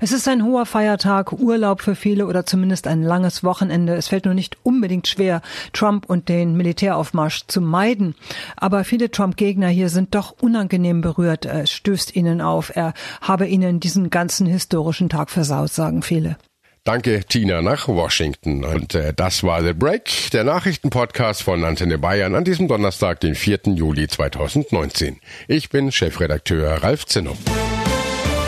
Es 0.00 0.12
ist 0.12 0.28
ein 0.28 0.44
hoher 0.44 0.66
Feiertag, 0.66 1.32
Urlaub 1.32 1.82
für 1.82 1.94
viele 1.94 2.26
oder 2.26 2.46
zumindest 2.46 2.86
ein 2.86 3.02
langes 3.02 3.42
Wochenende. 3.42 3.94
Es 3.94 4.08
fällt 4.08 4.24
nur 4.24 4.34
nicht 4.34 4.56
unbedingt 4.62 5.08
schwer, 5.08 5.42
Trump 5.72 6.08
und 6.08 6.28
den 6.28 6.56
Militäraufmarsch 6.56 7.46
zu 7.48 7.60
meiden. 7.60 8.14
Aber 8.56 8.84
viele 8.84 9.10
Trump-Gegner 9.10 9.68
hier 9.68 9.88
sind 9.88 10.14
doch 10.14 10.34
unangenehm 10.42 11.00
berührt. 11.00 11.44
Er 11.44 11.66
stößt 11.66 12.16
ihnen 12.16 12.40
auf. 12.40 12.74
Er 12.74 12.94
habe 13.20 13.46
ihnen 13.46 13.80
diesen 13.80 14.10
ganzen 14.10 14.46
historischen 14.46 15.08
Tag 15.08 15.30
versaut, 15.30 15.72
sagen 15.72 16.02
viele. 16.02 16.36
Danke, 16.84 17.24
Tina, 17.28 17.60
nach 17.60 17.88
Washington. 17.88 18.64
Und 18.64 18.94
äh, 18.94 19.12
das 19.14 19.42
war 19.42 19.62
The 19.62 19.74
Break, 19.74 20.30
der 20.32 20.44
Nachrichtenpodcast 20.44 21.42
von 21.42 21.62
Antenne 21.64 21.98
Bayern 21.98 22.34
an 22.34 22.44
diesem 22.44 22.68
Donnerstag, 22.68 23.20
den 23.20 23.34
4. 23.34 23.60
Juli 23.74 24.08
2019. 24.08 25.20
Ich 25.46 25.68
bin 25.68 25.92
Chefredakteur 25.92 26.82
Ralf 26.82 27.04
Zinno. 27.04 27.36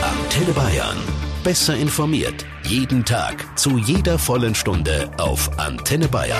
Antenne 0.01 0.53
Bayern. 0.53 0.97
Besser 1.43 1.75
informiert. 1.75 2.45
Jeden 2.63 3.05
Tag. 3.05 3.45
Zu 3.57 3.77
jeder 3.77 4.17
vollen 4.17 4.55
Stunde 4.55 5.11
auf 5.17 5.59
Antenne 5.59 6.07
Bayern. 6.07 6.39